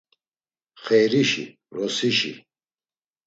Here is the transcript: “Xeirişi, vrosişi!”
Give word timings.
“Xeirişi, 0.83 1.45
vrosişi!” 1.71 2.33